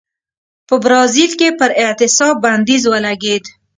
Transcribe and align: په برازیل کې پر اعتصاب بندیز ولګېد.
په 0.67 0.75
برازیل 0.83 1.31
کې 1.39 1.49
پر 1.59 1.71
اعتصاب 1.83 2.35
بندیز 2.43 2.83
ولګېد. 2.87 3.45